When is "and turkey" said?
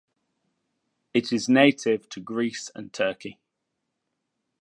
2.73-3.37